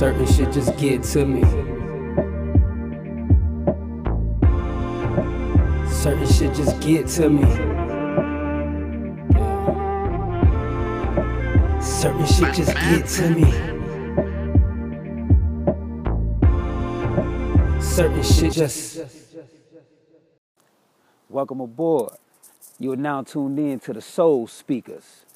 Certain 0.00 0.26
shit 0.26 0.50
just 0.50 0.78
get 0.78 1.02
to 1.02 1.26
me. 1.26 1.42
Certain 5.90 6.26
shit 6.26 6.54
just 6.54 6.80
get 6.80 7.06
to 7.06 7.28
me. 7.28 7.42
Certain 11.82 12.26
shit 12.26 12.54
just 12.54 12.74
get 12.74 13.06
to 13.08 13.28
me. 13.28 13.52
Certain 17.82 18.22
shit 18.22 18.52
just. 18.54 19.00
Welcome 21.28 21.60
aboard. 21.60 22.14
You 22.78 22.92
are 22.92 22.96
now 22.96 23.20
tuned 23.20 23.58
in 23.58 23.78
to 23.80 23.92
the 23.92 24.00
Soul 24.00 24.46
Speakers. 24.46 25.26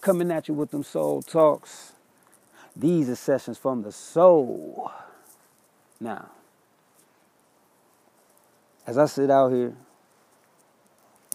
Coming 0.00 0.32
at 0.32 0.48
you 0.48 0.54
with 0.54 0.72
them 0.72 0.82
soul 0.82 1.22
talks. 1.22 1.92
These 2.78 3.10
are 3.10 3.16
sessions 3.16 3.58
from 3.58 3.82
the 3.82 3.90
soul. 3.90 4.92
Now, 6.00 6.30
as 8.86 8.96
I 8.96 9.06
sit 9.06 9.32
out 9.32 9.52
here, 9.52 9.74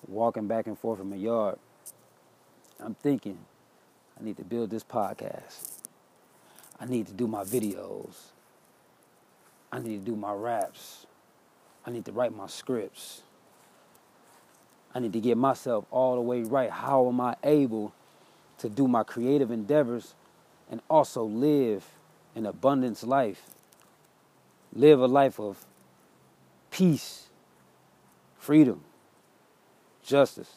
walking 0.07 0.47
back 0.47 0.67
and 0.67 0.79
forth 0.79 1.01
in 1.01 1.09
my 1.09 1.17
yard, 1.17 1.59
I'm 2.79 2.95
thinking, 2.95 3.37
I 4.17 4.23
need 4.23 4.37
to 4.37 4.43
build 4.43 4.69
this 4.69 4.85
podcast. 4.85 5.79
I 6.79 6.85
need 6.85 7.07
to 7.07 7.13
do 7.13 7.27
my 7.27 7.43
videos. 7.43 8.15
I 9.69 9.79
need 9.79 10.05
to 10.05 10.11
do 10.11 10.15
my 10.15 10.31
raps. 10.31 11.05
I 11.85 11.91
need 11.91 12.05
to 12.05 12.13
write 12.13 12.33
my 12.33 12.47
scripts. 12.47 13.21
I 14.95 14.99
need 14.99 15.11
to 15.11 15.19
get 15.19 15.37
myself 15.37 15.85
all 15.91 16.15
the 16.15 16.21
way 16.21 16.43
right. 16.43 16.69
How 16.69 17.09
am 17.09 17.19
I 17.19 17.35
able 17.43 17.91
to 18.59 18.69
do 18.69 18.87
my 18.87 19.03
creative 19.03 19.51
endeavors 19.51 20.13
and 20.73 20.81
also 20.89 21.23
live 21.23 21.85
an 22.33 22.47
abundance 22.47 23.03
life? 23.03 23.43
Live 24.73 24.99
a 24.99 25.05
life 25.05 25.39
of 25.39 25.67
peace, 26.71 27.27
freedom, 28.39 28.81
justice, 30.03 30.51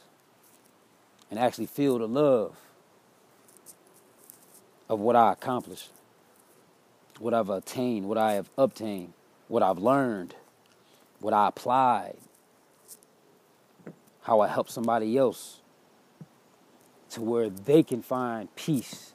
and 1.31 1.39
actually 1.39 1.67
feel 1.67 1.99
the 1.99 2.09
love 2.09 2.57
of 4.89 5.01
what 5.01 5.17
I 5.17 5.33
accomplished, 5.33 5.91
what 7.19 7.35
I've 7.35 7.51
attained, 7.51 8.09
what 8.09 8.17
I 8.17 8.33
have 8.33 8.49
obtained, 8.57 9.13
what 9.49 9.63
I've 9.63 9.77
learned, 9.77 10.35
what 11.21 11.35
I 11.35 11.49
applied, 11.49 12.17
how 14.23 14.41
I 14.41 14.49
helped 14.49 14.71
somebody 14.71 15.19
else 15.19 15.61
to 17.11 17.21
where 17.21 17.51
they 17.51 17.83
can 17.83 18.01
find 18.01 18.49
peace, 18.57 19.13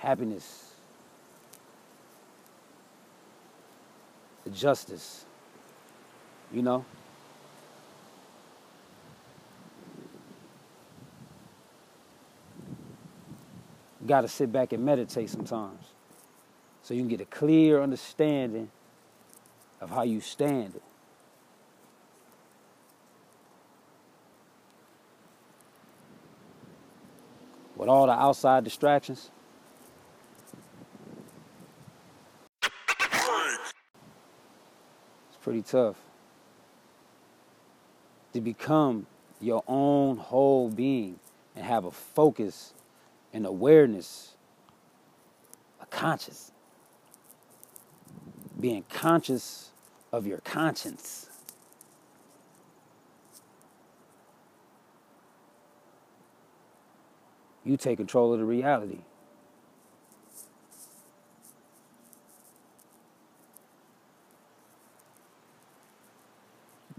happiness, 0.00 0.72
justice, 4.50 5.26
you 6.52 6.62
know? 6.62 6.84
You 14.00 14.06
got 14.06 14.22
to 14.22 14.28
sit 14.28 14.50
back 14.50 14.72
and 14.72 14.82
meditate 14.82 15.28
sometimes 15.28 15.84
so 16.82 16.94
you 16.94 17.00
can 17.00 17.08
get 17.08 17.20
a 17.20 17.26
clear 17.26 17.82
understanding 17.82 18.70
of 19.82 19.90
how 19.90 20.02
you 20.02 20.22
stand. 20.22 20.80
With 27.76 27.88
all 27.90 28.06
the 28.06 28.12
outside 28.12 28.64
distractions, 28.64 29.30
pretty 35.50 35.62
tough 35.62 35.96
to 38.32 38.40
become 38.40 39.04
your 39.40 39.64
own 39.66 40.16
whole 40.16 40.70
being 40.70 41.18
and 41.56 41.64
have 41.64 41.84
a 41.84 41.90
focus 41.90 42.72
and 43.32 43.44
awareness, 43.44 44.36
a 45.82 45.86
conscious, 45.86 46.52
being 48.60 48.84
conscious 48.88 49.70
of 50.12 50.24
your 50.24 50.38
conscience. 50.38 51.28
You 57.64 57.76
take 57.76 57.96
control 57.96 58.32
of 58.32 58.38
the 58.38 58.44
reality. 58.44 59.00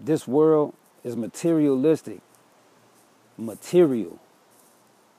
This 0.04 0.28
world 0.28 0.74
is 1.04 1.16
materialistic, 1.16 2.22
material. 3.38 4.20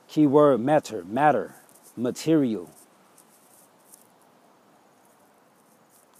Keyword 0.09 0.59
matter, 0.59 1.05
matter, 1.05 1.55
material. 1.95 2.69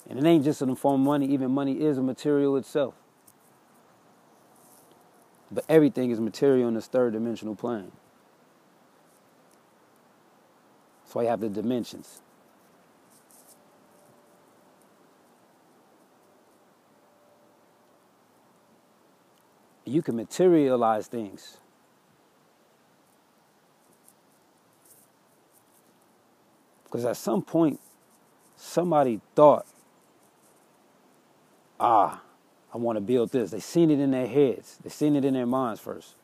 And 0.09 0.17
it 0.17 0.25
ain't 0.25 0.45
just 0.45 0.61
in 0.61 0.69
the 0.69 0.75
form 0.75 1.01
of 1.01 1.05
money, 1.05 1.27
even 1.27 1.51
money 1.51 1.81
is 1.81 1.97
a 1.97 2.01
material 2.01 2.55
itself. 2.55 2.93
But 5.51 5.65
everything 5.67 6.11
is 6.11 6.19
material 6.19 6.69
in 6.69 6.73
this 6.73 6.87
third 6.87 7.13
dimensional 7.13 7.55
plane. 7.55 7.91
That's 11.03 11.15
why 11.15 11.23
you 11.23 11.27
have 11.29 11.41
the 11.41 11.49
dimensions. 11.49 12.21
You 19.93 20.01
can 20.01 20.15
materialize 20.15 21.05
things. 21.05 21.57
Because 26.83 27.05
at 27.05 27.15
some 27.15 27.43
point, 27.43 27.79
somebody 28.55 29.21
thought, 29.35 29.67
ah, 31.79 32.23
I 32.73 32.77
want 32.77 32.97
to 32.97 33.01
build 33.01 33.31
this. 33.31 33.51
They 33.51 33.59
seen 33.59 33.91
it 33.91 33.99
in 33.99 34.09
their 34.09 34.25
heads. 34.25 34.79
They 34.83 34.89
seen 34.89 35.15
it 35.15 35.23
in 35.23 35.35
their 35.35 35.45
minds 35.45 35.79
first. 35.79 36.15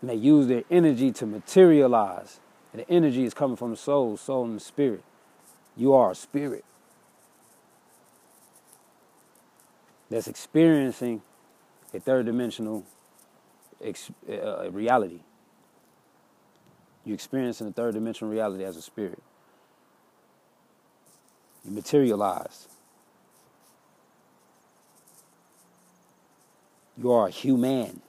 And 0.00 0.10
they 0.10 0.16
use 0.16 0.48
their 0.48 0.64
energy 0.72 1.12
to 1.12 1.24
materialize. 1.26 2.40
And 2.72 2.82
the 2.82 2.90
energy 2.90 3.22
is 3.22 3.32
coming 3.32 3.56
from 3.56 3.70
the 3.70 3.76
soul, 3.76 4.16
soul 4.16 4.46
and 4.46 4.56
the 4.56 4.60
spirit. 4.60 5.04
You 5.76 5.92
are 5.92 6.10
a 6.10 6.16
spirit 6.16 6.64
that's 10.12 10.28
experiencing 10.28 11.22
a 11.94 12.00
third 12.00 12.26
dimensional 12.26 12.84
ex- 13.82 14.10
uh, 14.28 14.70
reality. 14.70 15.20
You're 17.04 17.14
experiencing 17.14 17.68
a 17.68 17.72
third 17.72 17.94
dimensional 17.94 18.30
reality 18.32 18.64
as 18.64 18.76
a 18.76 18.82
spirit. 18.82 19.22
You 21.64 21.72
materialize. 21.72 22.68
You 26.96 27.12
are 27.12 27.28
a 27.28 27.30
human. 27.30 28.02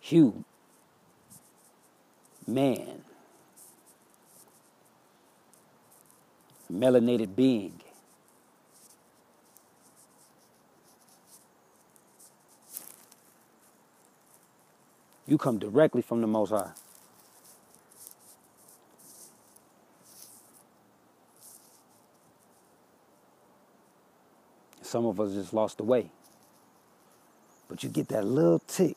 Hugh. 0.00 0.44
Man. 2.46 3.02
Melanated 6.72 7.34
being. 7.34 7.80
You 15.26 15.38
come 15.38 15.58
directly 15.58 16.02
from 16.02 16.20
the 16.20 16.26
Most 16.26 16.50
High. 16.50 16.72
Some 24.82 25.06
of 25.06 25.18
us 25.20 25.32
just 25.32 25.54
lost 25.54 25.78
the 25.78 25.84
way. 25.84 26.10
But 27.68 27.82
you 27.82 27.88
get 27.88 28.08
that 28.08 28.26
little 28.26 28.58
tick 28.58 28.96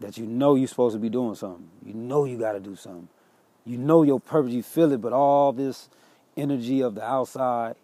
that 0.00 0.18
you 0.18 0.26
know 0.26 0.56
you're 0.56 0.68
supposed 0.68 0.94
to 0.94 0.98
be 0.98 1.08
doing 1.08 1.34
something. 1.34 1.68
You 1.86 1.94
know 1.94 2.24
you 2.24 2.36
got 2.36 2.52
to 2.52 2.60
do 2.60 2.76
something. 2.76 3.08
You 3.64 3.78
know 3.78 4.02
your 4.02 4.20
purpose. 4.20 4.52
You 4.52 4.62
feel 4.62 4.92
it, 4.92 5.00
but 5.00 5.12
all 5.12 5.52
this 5.52 5.88
energy 6.36 6.82
of 6.82 6.96
the 6.96 7.04
outside, 7.04 7.76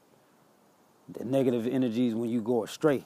the 1.09 1.25
negative 1.25 1.67
energies 1.67 2.15
when 2.15 2.29
you 2.29 2.43
go 2.43 2.65
astray, 2.65 3.05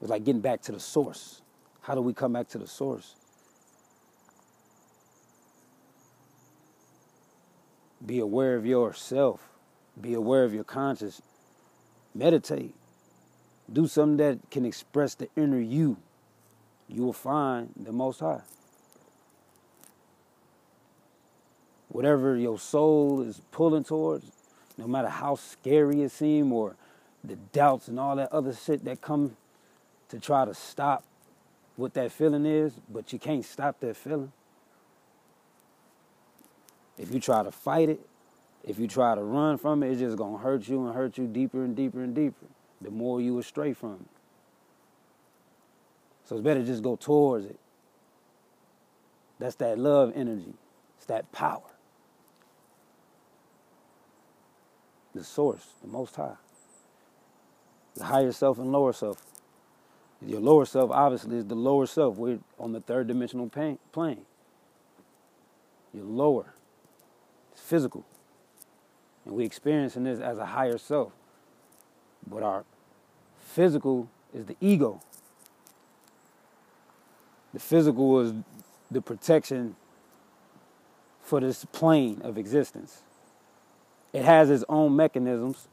it's 0.00 0.10
like 0.10 0.24
getting 0.24 0.42
back 0.42 0.60
to 0.62 0.72
the 0.72 0.80
source. 0.80 1.40
How 1.84 1.94
do 1.94 2.00
we 2.00 2.12
come 2.12 2.32
back 2.32 2.48
to 2.48 2.58
the 2.58 2.66
source? 2.66 3.14
Be 8.04 8.18
aware 8.18 8.56
of 8.56 8.66
yourself. 8.66 9.48
Be 10.00 10.12
aware 10.14 10.44
of 10.44 10.52
your 10.52 10.64
conscious. 10.64 11.22
Meditate. 12.14 12.74
Do 13.72 13.86
something 13.86 14.18
that 14.18 14.50
can 14.50 14.64
express 14.66 15.14
the 15.14 15.28
inner 15.36 15.60
you. 15.60 15.96
You 16.88 17.04
will 17.04 17.12
find 17.14 17.70
the 17.76 17.92
Most 17.92 18.20
High. 18.20 18.42
whatever 21.94 22.36
your 22.36 22.58
soul 22.58 23.22
is 23.22 23.40
pulling 23.52 23.84
towards, 23.84 24.32
no 24.76 24.84
matter 24.84 25.08
how 25.08 25.36
scary 25.36 26.02
it 26.02 26.10
seems 26.10 26.52
or 26.52 26.74
the 27.22 27.36
doubts 27.36 27.86
and 27.86 28.00
all 28.00 28.16
that 28.16 28.32
other 28.32 28.52
shit 28.52 28.84
that 28.84 29.00
come 29.00 29.36
to 30.08 30.18
try 30.18 30.44
to 30.44 30.52
stop 30.52 31.04
what 31.76 31.94
that 31.94 32.12
feeling 32.12 32.46
is, 32.46 32.72
but 32.88 33.12
you 33.12 33.18
can't 33.18 33.44
stop 33.44 33.80
that 33.80 33.96
feeling. 33.96 34.32
If 36.96 37.12
you 37.12 37.20
try 37.20 37.42
to 37.42 37.50
fight 37.50 37.88
it, 37.88 38.00
if 38.62 38.78
you 38.78 38.86
try 38.86 39.14
to 39.14 39.22
run 39.22 39.58
from 39.58 39.82
it, 39.82 39.90
it's 39.90 40.00
just 40.00 40.16
gonna 40.16 40.38
hurt 40.38 40.68
you 40.68 40.86
and 40.86 40.94
hurt 40.94 41.18
you 41.18 41.26
deeper 41.26 41.64
and 41.64 41.74
deeper 41.74 42.02
and 42.02 42.14
deeper. 42.14 42.46
The 42.80 42.90
more 42.90 43.20
you 43.20 43.38
astray 43.38 43.72
from 43.72 43.94
it. 43.94 44.20
So 46.24 46.36
it's 46.36 46.44
better 46.44 46.62
just 46.62 46.82
go 46.82 46.96
towards 46.96 47.46
it. 47.46 47.58
That's 49.38 49.56
that 49.56 49.78
love 49.78 50.12
energy. 50.14 50.54
It's 50.96 51.06
that 51.06 51.30
power. 51.32 51.62
The 55.14 55.24
source, 55.24 55.66
the 55.82 55.88
most 55.88 56.16
high. 56.16 56.36
The 57.96 58.04
higher 58.04 58.32
self 58.32 58.58
and 58.58 58.72
lower 58.72 58.92
self. 58.92 59.18
Your 60.26 60.40
lower 60.40 60.64
self, 60.64 60.90
obviously, 60.90 61.36
is 61.36 61.46
the 61.46 61.54
lower 61.54 61.86
self. 61.86 62.16
We're 62.16 62.38
on 62.58 62.72
the 62.72 62.80
third 62.80 63.08
dimensional 63.08 63.48
plane. 63.48 64.22
You're 65.92 66.04
lower. 66.04 66.54
It's 67.52 67.60
physical. 67.60 68.04
And 69.24 69.34
we're 69.34 69.46
experiencing 69.46 70.04
this 70.04 70.20
as 70.20 70.38
a 70.38 70.46
higher 70.46 70.78
self. 70.78 71.12
But 72.26 72.42
our 72.42 72.64
physical 73.38 74.08
is 74.32 74.46
the 74.46 74.56
ego. 74.60 75.00
The 77.52 77.60
physical 77.60 78.20
is 78.20 78.32
the 78.90 79.02
protection 79.02 79.76
for 81.22 81.40
this 81.40 81.64
plane 81.66 82.20
of 82.22 82.38
existence. 82.38 83.02
It 84.12 84.24
has 84.24 84.50
its 84.50 84.64
own 84.68 84.96
mechanisms, 84.96 85.68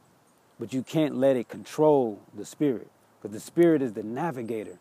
but 0.58 0.72
you 0.72 0.82
can't 0.82 1.16
let 1.16 1.36
it 1.36 1.48
control 1.48 2.20
the 2.34 2.44
spirit 2.44 2.90
because 3.22 3.34
the 3.34 3.40
spirit 3.40 3.82
is 3.82 3.92
the 3.92 4.02
navigator, 4.02 4.78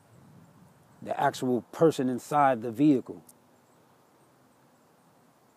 the 1.01 1.19
actual 1.19 1.61
person 1.71 2.09
inside 2.09 2.63
the 2.63 2.71
vehicle. 2.71 3.21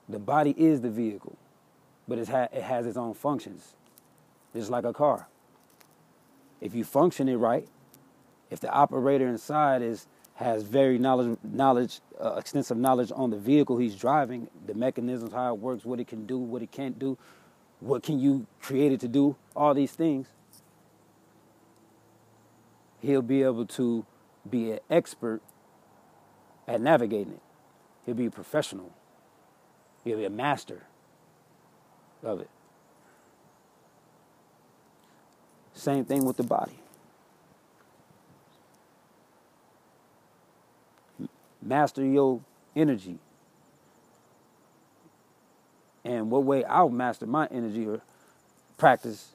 The 0.06 0.18
body 0.18 0.54
is 0.58 0.82
the 0.82 0.90
vehicle, 0.90 1.38
but 2.06 2.18
it, 2.18 2.28
ha- 2.28 2.48
it 2.52 2.62
has 2.62 2.86
its 2.86 2.98
own 2.98 3.14
functions, 3.14 3.74
just 4.52 4.70
like 4.70 4.84
a 4.84 4.92
car. 4.92 5.28
If 6.60 6.74
you 6.74 6.84
function 6.84 7.26
it 7.28 7.36
right, 7.36 7.66
if 8.50 8.60
the 8.60 8.70
operator 8.70 9.26
inside 9.26 9.80
is 9.80 10.06
has 10.34 10.64
very 10.64 10.98
knowledge, 10.98 11.38
knowledge, 11.44 12.00
uh, 12.20 12.34
extensive 12.34 12.76
knowledge 12.76 13.12
on 13.14 13.30
the 13.30 13.38
vehicle 13.38 13.78
he's 13.78 13.94
driving, 13.94 14.48
the 14.66 14.74
mechanisms, 14.74 15.32
how 15.32 15.54
it 15.54 15.60
works, 15.60 15.84
what 15.84 16.00
it 16.00 16.08
can 16.08 16.26
do, 16.26 16.38
what 16.38 16.60
it 16.60 16.72
can't 16.72 16.98
do, 16.98 17.16
what 17.78 18.02
can 18.02 18.18
you 18.18 18.46
create 18.60 18.90
it 18.92 19.00
to 19.00 19.08
do, 19.08 19.36
all 19.54 19.74
these 19.74 19.92
things. 19.92 20.26
He'll 23.04 23.22
be 23.22 23.42
able 23.42 23.66
to 23.66 24.06
be 24.48 24.72
an 24.72 24.80
expert 24.90 25.40
at 26.66 26.80
navigating 26.80 27.34
it. 27.34 27.42
He'll 28.06 28.14
be 28.14 28.26
a 28.26 28.30
professional. 28.30 28.92
He'll 30.04 30.18
be 30.18 30.24
a 30.24 30.30
master 30.30 30.82
of 32.22 32.40
it. 32.40 32.50
Same 35.72 36.04
thing 36.04 36.24
with 36.24 36.36
the 36.36 36.42
body. 36.42 36.78
master 41.64 42.04
your 42.04 42.40
energy. 42.76 43.18
And 46.04 46.30
what 46.30 46.44
way 46.44 46.64
I'll 46.64 46.90
master 46.90 47.26
my 47.26 47.46
energy 47.50 47.86
or 47.86 48.02
practice, 48.76 49.33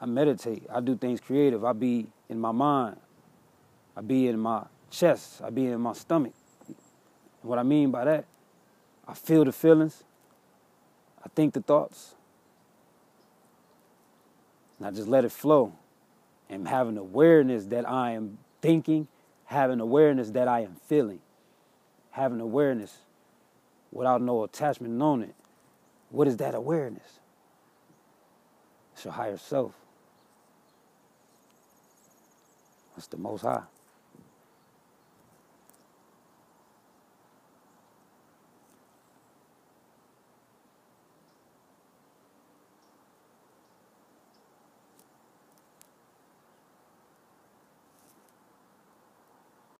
I 0.00 0.06
meditate. 0.06 0.64
I 0.72 0.80
do 0.80 0.96
things 0.96 1.20
creative. 1.20 1.64
I 1.64 1.72
be 1.72 2.06
in 2.28 2.38
my 2.38 2.52
mind. 2.52 2.96
I 3.96 4.00
be 4.00 4.28
in 4.28 4.38
my 4.38 4.64
chest. 4.90 5.42
I 5.42 5.50
be 5.50 5.66
in 5.66 5.80
my 5.80 5.92
stomach. 5.92 6.34
And 6.66 6.76
what 7.42 7.58
I 7.58 7.62
mean 7.62 7.90
by 7.90 8.04
that, 8.04 8.24
I 9.06 9.14
feel 9.14 9.44
the 9.44 9.52
feelings. 9.52 10.04
I 11.24 11.28
think 11.34 11.54
the 11.54 11.60
thoughts. 11.60 12.14
And 14.78 14.86
I 14.86 14.90
just 14.90 15.08
let 15.08 15.24
it 15.24 15.32
flow. 15.32 15.72
And 16.48 16.68
having 16.68 16.96
awareness 16.96 17.66
that 17.66 17.88
I 17.88 18.12
am 18.12 18.38
thinking 18.62 19.08
having 19.48 19.80
awareness 19.80 20.30
that 20.32 20.46
I 20.46 20.60
am 20.60 20.76
feeling, 20.88 21.20
having 22.10 22.38
awareness 22.38 22.98
without 23.90 24.20
no 24.20 24.44
attachment 24.44 25.00
on 25.00 25.22
it. 25.22 25.34
What 26.10 26.28
is 26.28 26.36
that 26.36 26.54
awareness? 26.54 27.20
It's 28.92 29.06
your 29.06 29.14
higher 29.14 29.38
self. 29.38 29.72
That's 32.98 33.06
the 33.06 33.16
most 33.16 33.42
high. 33.42 33.62